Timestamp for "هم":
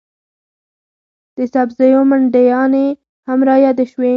3.27-3.39